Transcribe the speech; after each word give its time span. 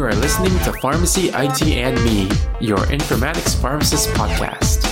You 0.00 0.06
are 0.06 0.14
listening 0.14 0.58
to 0.60 0.72
Pharmacy 0.80 1.28
IT 1.28 1.60
and 1.60 2.02
Me, 2.02 2.22
your 2.58 2.78
informatics 2.86 3.54
pharmacist 3.60 4.08
podcast. 4.14 4.82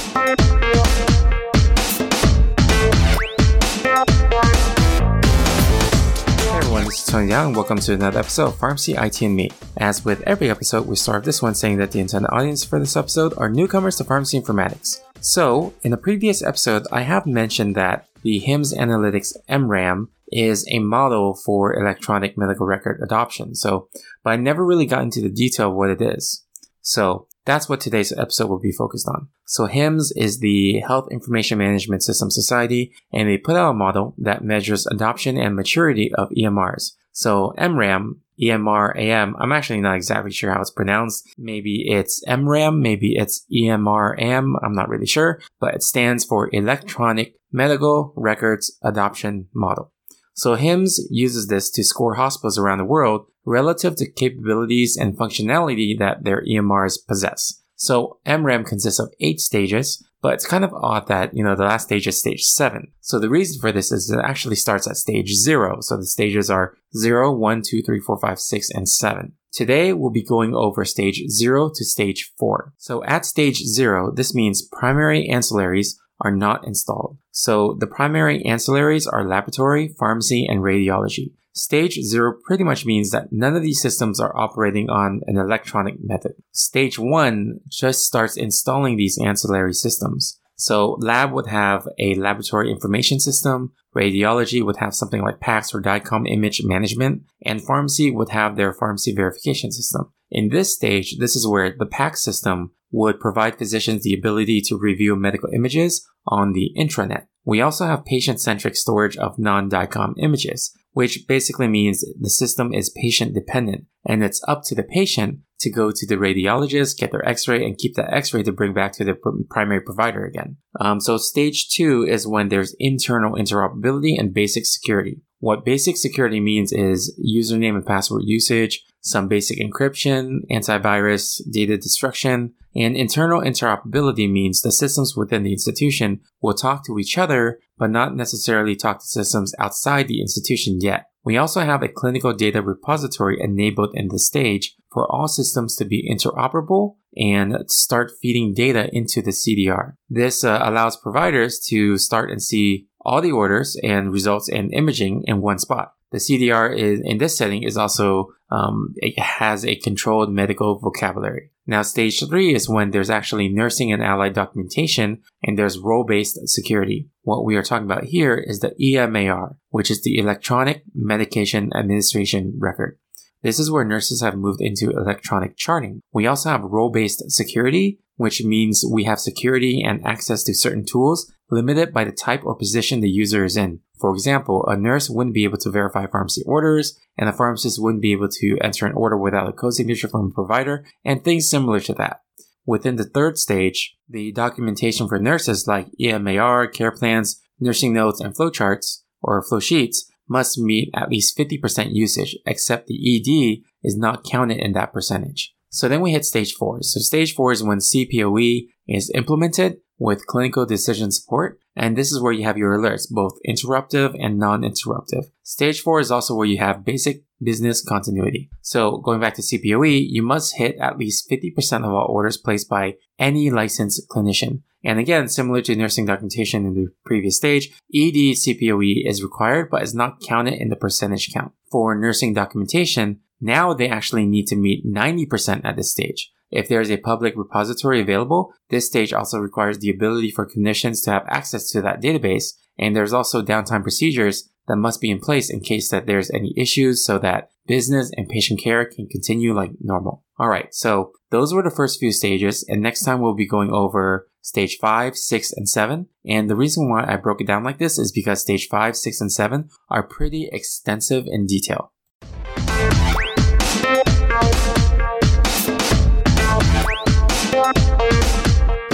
Hey 6.39 6.59
everyone, 6.59 6.87
is 6.89 7.07
Tony 7.07 7.29
Young. 7.31 7.55
Welcome 7.55 7.79
to 7.79 7.95
another 7.95 8.19
episode 8.19 8.49
of 8.49 8.59
Pharmacy 8.59 8.97
IT 8.97 9.23
and 9.23 9.35
Me. 9.35 9.51
As 9.79 10.05
with 10.05 10.21
every 10.27 10.51
episode, 10.51 10.87
we 10.87 10.95
start 10.95 11.25
this 11.25 11.41
one 11.41 11.55
saying 11.55 11.79
that 11.79 11.93
the 11.93 12.01
intended 12.01 12.29
audience 12.31 12.63
for 12.63 12.79
this 12.79 12.95
episode 12.95 13.33
are 13.39 13.49
newcomers 13.49 13.97
to 13.97 14.05
pharmacy 14.05 14.39
informatics. 14.39 15.01
So, 15.21 15.73
in 15.81 15.95
a 15.95 15.97
previous 15.97 16.43
episode, 16.43 16.87
I 16.93 17.01
have 17.01 17.25
mentioned 17.25 17.77
that 17.77 18.07
the 18.21 18.41
HIMSS 18.47 18.77
Analytics 18.77 19.39
EMRAM 19.49 20.09
is 20.33 20.67
a 20.71 20.79
model 20.79 21.35
for 21.35 21.75
electronic 21.75 22.37
medical 22.37 22.67
record 22.67 23.01
adoption. 23.03 23.55
So, 23.55 23.89
but 24.23 24.31
I 24.31 24.37
never 24.37 24.65
really 24.65 24.87
got 24.87 25.03
into 25.03 25.21
the 25.21 25.31
detail 25.31 25.69
of 25.69 25.77
what 25.77 25.91
it 25.91 26.01
is. 26.01 26.45
So 26.81 27.29
that's 27.45 27.69
what 27.69 27.81
today's 27.81 28.13
episode 28.13 28.49
will 28.49 28.59
be 28.59 28.73
focused 28.73 29.09
on. 29.09 29.29
So 29.47 29.67
HIMSS 29.67 30.13
is 30.17 30.41
the 30.41 30.81
Health 30.81 31.09
Information 31.11 31.57
Management 31.57 32.03
System 32.03 32.31
Society, 32.31 32.93
and 33.11 33.29
they 33.29 33.39
put 33.39 33.57
out 33.57 33.71
a 33.71 33.75
model 33.75 34.15
that 34.19 34.45
measures 34.45 34.87
adoption 34.87 35.39
and 35.39 35.57
maturity 35.57 36.13
of 36.15 36.29
EMRs. 36.31 36.93
So 37.13 37.55
EMRAM, 37.59 38.21
EMR, 38.41 38.97
AM, 38.97 39.35
I'm 39.39 39.53
actually 39.53 39.81
not 39.81 39.97
exactly 39.97 40.31
sure 40.31 40.53
how 40.53 40.61
it's 40.61 40.71
pronounced. 40.71 41.27
Maybe 41.39 41.87
it's 41.89 42.23
EMRAM, 42.29 42.81
maybe 42.81 43.15
it's 43.17 43.45
EMR, 43.51 44.21
AM, 44.21 44.55
I'm 44.63 44.75
not 44.75 44.89
really 44.89 45.07
sure, 45.07 45.41
but 45.59 45.75
it 45.75 45.83
stands 45.83 46.25
for 46.25 46.51
Electronic 46.53 47.35
Medical 47.51 48.13
Records 48.15 48.77
Adoption 48.83 49.49
Model. 49.55 49.91
So 50.39 50.55
HIMSS 50.55 51.01
uses 51.11 51.49
this 51.49 51.69
to 51.71 51.83
score 51.83 52.15
hospitals 52.15 52.59
around 52.59 52.79
the 52.79 52.85
world 52.85 53.27
relative 53.45 53.97
to 53.97 54.09
capabilities 54.09 54.97
and 54.97 55.19
functionality 55.19 55.99
that 55.99 56.23
their 56.23 56.45
EMRs 56.45 57.05
possess. 57.09 57.61
So 57.75 58.21
EMRAM 58.25 58.65
consists 58.65 59.01
of 59.01 59.13
eight 59.19 59.41
stages, 59.41 60.01
but 60.23 60.35
it's 60.35 60.47
kind 60.47 60.63
of 60.63 60.73
odd 60.75 61.09
that, 61.09 61.35
you 61.35 61.43
know, 61.43 61.57
the 61.57 61.65
last 61.65 61.87
stage 61.87 62.07
is 62.07 62.21
stage 62.21 62.45
seven. 62.45 62.93
So 63.01 63.19
the 63.19 63.29
reason 63.29 63.61
for 63.61 63.73
this 63.73 63.91
is 63.91 64.13
it 64.13 64.21
actually 64.23 64.55
starts 64.55 64.87
at 64.87 64.97
stage 64.97 65.33
zero. 65.33 65.81
So 65.81 65.97
the 65.97 66.07
stages 66.07 66.51
are 66.51 66.77
zero, 66.97 67.35
one, 67.35 67.61
two, 67.61 67.83
three, 67.83 67.99
four, 67.99 68.17
five, 68.21 68.39
six, 68.39 68.71
and 68.71 68.89
seven. 68.89 69.33
Today, 69.51 69.93
we'll 69.93 70.13
be 70.13 70.23
going 70.23 70.55
over 70.55 70.85
stage 70.85 71.21
0 71.31 71.71
to 71.75 71.85
stage 71.85 72.31
4. 72.39 72.75
So 72.77 73.03
at 73.05 73.25
stage 73.25 73.65
0, 73.65 74.13
this 74.15 74.35
means 74.35 74.69
primary 74.71 75.27
ancillaries 75.29 75.97
are 76.21 76.31
not 76.31 76.65
installed. 76.67 77.19
So 77.39 77.77
the 77.79 77.87
primary 77.87 78.43
ancillaries 78.43 79.07
are 79.07 79.25
laboratory, 79.25 79.95
pharmacy, 79.97 80.45
and 80.45 80.59
radiology. 80.59 81.35
Stage 81.53 82.01
0 82.03 82.35
pretty 82.45 82.65
much 82.65 82.85
means 82.85 83.13
that 83.13 83.29
none 83.31 83.55
of 83.55 83.63
these 83.63 83.81
systems 83.81 84.19
are 84.19 84.37
operating 84.37 84.91
on 84.91 85.21
an 85.29 85.37
electronic 85.37 85.95
method. 86.03 86.33
Stage 86.51 86.99
1 86.99 87.61
just 87.69 88.05
starts 88.05 88.37
installing 88.37 88.97
these 88.97 89.21
ancillary 89.23 89.73
systems. 89.73 90.41
So 90.57 90.97
lab 90.99 91.31
would 91.31 91.47
have 91.47 91.87
a 92.01 92.17
laboratory 92.17 92.73
information 92.73 93.21
system, 93.21 93.73
radiology 93.95 94.61
would 94.61 94.79
have 94.79 94.93
something 94.93 95.23
like 95.23 95.39
PACS 95.39 95.73
or 95.73 95.81
DICOM 95.81 96.27
image 96.27 96.63
management, 96.65 97.23
and 97.47 97.63
pharmacy 97.63 98.11
would 98.11 98.31
have 98.31 98.57
their 98.57 98.73
pharmacy 98.73 99.15
verification 99.15 99.71
system. 99.71 100.13
In 100.31 100.49
this 100.49 100.75
stage, 100.75 101.17
this 101.19 101.35
is 101.35 101.47
where 101.47 101.75
the 101.79 101.87
PACS 101.87 102.19
system 102.19 102.73
would 102.91 103.21
provide 103.21 103.59
physicians 103.59 104.03
the 104.03 104.15
ability 104.15 104.61
to 104.63 104.79
review 104.79 105.15
medical 105.17 105.51
images 105.55 106.07
on 106.27 106.53
the 106.53 106.73
intranet. 106.77 107.27
We 107.45 107.61
also 107.61 107.87
have 107.87 108.05
patient-centric 108.05 108.77
storage 108.77 109.17
of 109.17 109.39
non-DICOM 109.39 110.15
images, 110.19 110.73
which 110.93 111.25
basically 111.27 111.69
means 111.69 112.05
the 112.21 112.31
system 112.31 112.75
is 112.75 112.91
patient 112.91 113.35
dependent 113.35 113.87
and 114.05 114.23
it's 114.23 114.43
up 114.47 114.63
to 114.65 114.75
the 114.75 114.83
patient 114.83 115.41
to 115.61 115.71
go 115.71 115.91
to 115.91 116.07
the 116.07 116.17
radiologist, 116.17 116.99
get 116.99 117.11
their 117.11 117.27
x-ray 117.27 117.65
and 117.65 117.79
keep 117.79 117.95
that 117.97 118.13
x-ray 118.13 118.43
to 118.43 118.53
bring 118.53 118.73
back 118.73 118.93
to 118.93 119.05
the 119.05 119.15
pr- 119.15 119.31
primary 119.51 119.81
provider 119.81 120.25
again. 120.25 120.57
Um, 120.81 121.01
so 121.01 121.17
stage 121.17 121.69
two 121.71 122.07
is 122.09 122.27
when 122.27 122.49
there's 122.49 122.77
internal 122.79 123.33
interoperability 123.33 124.19
and 124.19 124.35
basic 124.35 124.67
security. 124.67 125.23
What 125.41 125.65
basic 125.65 125.97
security 125.97 126.41
means 126.41 126.73
is 126.73 127.19
username 127.25 127.77
and 127.77 127.87
password 127.87 128.23
usage, 128.25 128.85
some 129.09 129.29
basic 129.29 129.59
encryption, 129.59 130.41
antivirus, 130.51 131.41
data 131.51 131.77
destruction, 131.77 132.55
and 132.77 132.97
internal 132.97 133.41
interoperability 133.41 134.31
means 134.31 134.61
the 134.61 134.71
systems 134.71 135.17
within 135.17 135.43
the 135.43 135.53
institution 135.53 136.21
will 136.43 136.55
talk 136.55 136.85
to 136.87 136.99
each 136.99 137.19
other, 137.19 137.59
but 137.79 137.91
not 137.91 138.15
necessarily 138.15 138.77
talk 138.77 139.01
to 139.01 139.07
systems 139.07 139.55
outside 139.59 140.09
the 140.09 140.21
institution 140.21 140.79
yet. 140.81 141.07
We 141.25 141.37
also 141.37 141.61
have 141.61 141.83
a 141.83 141.89
clinical 141.89 142.33
data 142.33 142.63
repository 142.63 143.39
enabled 143.41 143.91
in 143.95 144.09
this 144.09 144.27
stage 144.27 144.77
for 144.93 145.11
all 145.11 145.29
systems 145.29 145.77
to 145.77 145.85
be 145.85 146.09
interoperable 146.11 146.97
and 147.17 147.69
start 147.71 148.13
feeding 148.23 148.55
data 148.55 148.89
into 148.93 149.21
the 149.21 149.33
CDR. 149.33 149.95
This 150.09 150.45
uh, 150.45 150.61
allows 150.63 150.97
providers 150.97 151.59
to 151.69 151.99
start 151.99 152.31
and 152.31 152.43
see 152.43 152.87
all 153.01 153.21
the 153.21 153.33
orders 153.33 153.77
and 153.83 154.13
results 154.13 154.49
and 154.49 154.73
imaging 154.73 155.25
in 155.27 155.41
one 155.41 155.59
spot. 155.59 155.93
The 156.11 156.19
CDR 156.19 156.77
is, 156.77 157.01
in 157.05 157.19
this 157.19 157.37
setting 157.37 157.63
is 157.63 157.77
also 157.77 158.29
um, 158.51 158.95
it 158.97 159.19
has 159.19 159.65
a 159.65 159.77
controlled 159.77 160.33
medical 160.33 160.79
vocabulary. 160.79 161.51
Now, 161.67 161.83
stage 161.83 162.27
three 162.27 162.55
is 162.55 162.69
when 162.69 162.93
there's 162.93 163.11
actually 163.11 163.51
nursing 163.51 163.93
and 163.93 164.03
allied 164.03 164.33
documentation 164.33 165.21
and 165.43 165.59
there's 165.59 165.79
role-based 165.79 166.49
security. 166.49 167.11
What 167.23 167.45
we 167.45 167.57
are 167.57 167.63
talking 167.63 167.85
about 167.85 168.05
here 168.05 168.37
is 168.37 168.61
the 168.61 168.75
EMAR, 168.81 169.57
which 169.69 169.91
is 169.91 170.03
the 170.03 170.17
Electronic 170.17 170.83
Medication 170.95 171.71
Administration 171.75 172.55
Record. 172.59 172.99
This 173.43 173.59
is 173.59 173.71
where 173.71 173.85
nurses 173.85 174.23
have 174.23 174.35
moved 174.35 174.63
into 174.63 174.91
electronic 174.91 175.57
charting. 175.57 176.01
We 176.13 176.27
also 176.27 176.49
have 176.49 176.63
role-based 176.63 177.31
security, 177.31 178.01
which 178.17 178.43
means 178.43 178.83
we 178.91 179.05
have 179.05 179.21
security 179.21 179.83
and 179.87 180.05
access 180.07 180.43
to 180.45 180.55
certain 180.55 180.85
tools 180.87 181.31
limited 181.51 181.93
by 181.93 182.05
the 182.05 182.13
type 182.13 182.45
or 182.45 182.55
position 182.55 183.01
the 183.01 183.11
user 183.11 183.45
is 183.45 183.57
in. 183.57 183.81
For 183.99 184.13
example, 184.13 184.65
a 184.67 184.77
nurse 184.77 185.11
wouldn't 185.11 185.35
be 185.35 185.45
able 185.45 185.59
to 185.59 185.71
verify 185.71 186.07
pharmacy 186.07 186.43
orders, 186.47 186.99
and 187.17 187.29
a 187.29 187.33
pharmacist 187.33 187.83
wouldn't 187.83 188.03
be 188.03 188.13
able 188.13 188.29
to 188.29 188.59
enter 188.61 188.87
an 188.87 188.93
order 188.93 189.17
without 189.17 189.49
a 189.49 189.53
code 189.53 189.75
signature 189.75 190.09
from 190.09 190.27
a 190.27 190.35
provider, 190.35 190.87
and 191.05 191.25
things 191.25 191.51
similar 191.51 191.81
to 191.81 191.95
that. 191.95 192.21
Within 192.65 192.97
the 192.97 193.05
third 193.05 193.39
stage, 193.39 193.97
the 194.09 194.31
documentation 194.33 195.09
for 195.09 195.19
nurses 195.19 195.67
like 195.67 195.89
EMAR, 195.99 196.73
care 196.73 196.93
plans, 196.93 197.41
nursing 197.59 197.95
notes, 197.95 198.21
and 198.21 198.35
flowcharts, 198.35 199.03
or 199.23 199.43
flow 199.43 199.59
sheets, 199.59 200.11
must 200.29 200.59
meet 200.59 200.91
at 200.95 201.09
least 201.09 201.37
50% 201.37 201.95
usage, 201.95 202.37
except 202.47 202.87
the 202.87 203.17
ED 203.17 203.63
is 203.83 203.97
not 203.97 204.23
counted 204.23 204.59
in 204.59 204.73
that 204.73 204.93
percentage. 204.93 205.55
So 205.71 205.89
then 205.89 206.01
we 206.01 206.13
hit 206.13 206.25
stage 206.25 206.55
four. 206.55 206.83
So 206.83 207.01
stage 207.01 207.35
four 207.35 207.53
is 207.53 207.63
when 207.63 207.79
CPOE 207.79 208.69
is 208.87 209.11
implemented 209.15 209.79
with 209.99 210.27
clinical 210.27 210.65
decision 210.65 211.11
support. 211.11 211.61
And 211.77 211.97
this 211.97 212.11
is 212.11 212.21
where 212.21 212.33
you 212.33 212.45
have 212.45 212.59
your 212.59 212.77
alerts, 212.77 213.09
both 213.09 213.39
interruptive 213.47 214.17
and 214.19 214.39
non-interruptive. 214.39 215.27
Stage 215.43 215.81
four 215.81 216.01
is 216.01 216.11
also 216.11 216.35
where 216.35 216.47
you 216.47 216.59
have 216.59 216.85
basic 216.85 217.23
business 217.41 217.85
continuity. 217.85 218.51
So 218.63 218.99
going 218.99 219.21
back 219.21 219.35
to 219.35 219.43
CPOE, 219.43 220.07
you 220.09 220.23
must 220.23 220.57
hit 220.57 220.77
at 220.81 220.99
least 220.99 221.31
50% 221.31 221.85
of 221.85 221.93
all 221.93 222.07
orders 222.09 222.37
placed 222.37 222.69
by 222.69 222.95
any 223.19 223.51
licensed 223.51 224.09
clinician. 224.09 224.63
And 224.85 224.99
again, 224.99 225.29
similar 225.29 225.61
to 225.63 225.77
nursing 225.77 226.07
documentation 226.07 226.65
in 226.65 226.75
the 226.75 226.89
previous 227.05 227.37
stage, 227.37 227.71
ED 227.95 228.35
CPOE 228.35 229.09
is 229.09 229.23
required, 229.23 229.71
but 229.71 229.83
is 229.83 229.95
not 229.95 230.21
counted 230.21 230.55
in 230.55 230.69
the 230.69 230.77
percentage 230.77 231.33
count. 231.33 231.53
For 231.71 231.95
nursing 231.95 232.35
documentation, 232.35 233.21
now 233.41 233.75
they 233.75 233.89
actually 233.89 234.27
need 234.27 234.47
to 234.49 234.57
meet 234.57 234.87
90% 234.87 235.63
at 235.65 235.77
this 235.77 235.91
stage. 235.91 236.33
If 236.51 236.69
there 236.69 236.81
is 236.81 236.91
a 236.91 236.97
public 236.97 237.35
repository 237.37 238.01
available, 238.01 238.55
this 238.71 238.87
stage 238.87 239.13
also 239.13 239.39
requires 239.39 239.79
the 239.79 239.91
ability 239.91 240.31
for 240.31 240.49
clinicians 240.49 241.05
to 241.05 241.11
have 241.11 241.27
access 241.29 241.71
to 241.73 241.83
that 241.83 242.03
database, 242.03 242.55
and 242.79 242.97
there's 242.97 243.13
also 243.13 243.43
downtime 243.43 243.83
procedures 243.83 244.49
that 244.67 244.77
must 244.77 245.01
be 245.01 245.11
in 245.11 245.19
place 245.19 245.51
in 245.51 245.61
case 245.61 245.89
that 245.91 246.07
there's 246.07 246.31
any 246.31 246.55
issues 246.57 247.05
so 247.05 247.19
that 247.19 247.51
business 247.67 248.11
and 248.17 248.29
patient 248.29 248.61
care 248.61 248.85
can 248.85 249.07
continue 249.07 249.55
like 249.55 249.73
normal. 249.81 250.25
Alright, 250.41 250.75
so 250.75 251.13
those 251.31 251.53
were 251.53 251.63
the 251.63 251.71
first 251.71 251.99
few 251.99 252.13
stages, 252.13 252.65
and 252.69 252.81
next 252.81 253.03
time 253.03 253.21
we'll 253.21 253.35
be 253.35 253.49
going 253.49 253.71
over 253.71 254.29
stage 254.41 254.79
5, 254.81 255.17
6, 255.17 255.53
and 255.53 255.69
7. 255.69 256.07
And 256.27 256.49
the 256.49 256.57
reason 256.57 256.89
why 256.89 257.05
I 257.07 257.17
broke 257.17 257.41
it 257.41 257.47
down 257.47 257.65
like 257.65 257.79
this 257.79 257.99
is 257.99 258.13
because 258.13 258.41
stage 258.41 258.69
5, 258.69 258.97
6, 258.97 259.21
and 259.21 259.33
7 259.33 259.69
are 259.91 260.03
pretty 260.03 260.49
extensive 260.51 261.25
in 261.27 261.47
detail. 261.47 261.93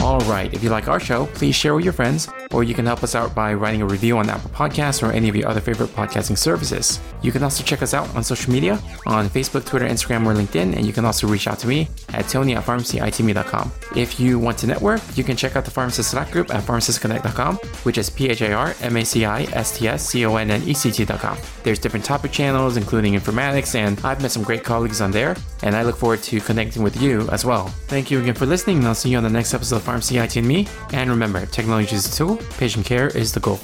Alright, 0.04 0.52
if 0.52 0.62
you 0.62 0.68
like 0.68 0.86
our 0.86 1.00
show, 1.00 1.24
please 1.28 1.54
share 1.56 1.74
with 1.74 1.82
your 1.82 1.94
friends, 1.94 2.28
or 2.52 2.62
you 2.62 2.74
can 2.74 2.84
help 2.84 3.02
us 3.02 3.14
out 3.14 3.34
by 3.34 3.54
writing 3.54 3.80
a 3.80 3.86
review 3.86 4.18
on 4.18 4.28
Apple 4.28 4.50
Podcasts 4.50 5.02
or 5.02 5.10
any 5.10 5.30
of 5.30 5.34
your 5.34 5.48
other 5.48 5.62
favorite 5.62 5.88
podcasting 5.96 6.36
services. 6.36 7.00
You 7.22 7.32
can 7.32 7.42
also 7.42 7.64
check 7.64 7.80
us 7.80 7.94
out 7.94 8.14
on 8.14 8.22
social 8.22 8.52
media 8.52 8.78
on 9.06 9.30
Facebook, 9.30 9.64
Twitter, 9.64 9.88
Instagram, 9.88 10.26
or 10.26 10.34
LinkedIn, 10.34 10.76
and 10.76 10.84
you 10.84 10.92
can 10.92 11.06
also 11.06 11.26
reach 11.26 11.48
out 11.48 11.58
to 11.60 11.66
me 11.66 11.88
at 12.10 12.28
tony 12.28 12.54
at 12.54 12.64
pharmacyitme.com. 12.64 13.72
If 13.96 14.19
you 14.19 14.41
want 14.41 14.58
to 14.58 14.67
network, 14.67 15.00
you 15.17 15.23
can 15.23 15.37
check 15.37 15.55
out 15.55 15.64
the 15.64 15.70
Pharmacist 15.70 16.11
Slack 16.11 16.31
group 16.32 16.52
at 16.52 16.64
pharmacistsconnect.com, 16.64 17.56
which 17.85 17.96
is 17.96 18.11
P 18.11 18.29
H 18.29 18.43
A 18.43 18.52
R 18.52 18.75
M 18.81 18.96
A 18.96 19.05
C 19.05 19.25
I 19.25 19.43
S 19.52 19.79
T 19.79 19.87
S 19.87 20.08
C 20.08 20.26
O 20.26 20.35
N 20.37 20.50
N 20.50 20.62
E 20.64 20.75
C 20.75 20.91
T.com. 20.91 21.38
There's 21.62 21.79
different 21.79 22.05
topic 22.05 22.32
channels, 22.32 22.76
including 22.76 23.14
informatics, 23.14 23.75
and 23.75 24.00
I've 24.05 24.20
met 24.20 24.32
some 24.32 24.43
great 24.43 24.64
colleagues 24.64 25.00
on 25.00 25.12
there, 25.12 25.37
and 25.62 25.76
I 25.76 25.82
look 25.82 25.96
forward 25.96 26.23
to 26.25 26.41
connecting 26.41 26.82
with 26.82 27.00
you 27.00 27.29
as 27.31 27.44
well. 27.44 27.69
Thank 27.87 28.11
you 28.11 28.20
again 28.20 28.35
for 28.35 28.46
listening, 28.46 28.79
and 28.79 28.87
I'll 28.87 28.94
see 28.94 29.11
you 29.11 29.17
on 29.17 29.23
the 29.23 29.31
next 29.31 29.55
episode 29.55 29.76
of 29.76 29.82
Pharmacy 29.85 30.19
IT 30.19 30.37
and 30.37 30.49
Me. 30.49 30.67
And 30.93 31.08
remember, 31.08 31.47
technology 31.47 31.94
is 31.94 32.12
a 32.12 32.17
tool, 32.17 32.37
patient 32.58 32.85
care 32.85 33.08
is 33.08 33.32
the 33.32 33.40
goal. 33.40 33.61